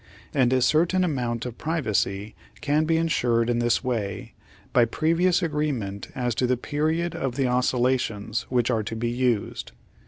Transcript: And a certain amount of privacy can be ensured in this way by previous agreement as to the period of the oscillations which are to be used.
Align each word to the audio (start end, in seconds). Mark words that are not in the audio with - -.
And 0.33 0.51
a 0.51 0.63
certain 0.63 1.03
amount 1.03 1.45
of 1.45 1.59
privacy 1.59 2.33
can 2.59 2.85
be 2.85 2.97
ensured 2.97 3.51
in 3.51 3.59
this 3.59 3.83
way 3.83 4.33
by 4.73 4.83
previous 4.83 5.43
agreement 5.43 6.07
as 6.15 6.33
to 6.41 6.47
the 6.47 6.57
period 6.57 7.13
of 7.15 7.35
the 7.35 7.45
oscillations 7.45 8.47
which 8.49 8.71
are 8.71 8.81
to 8.81 8.95
be 8.95 9.11
used. 9.11 9.73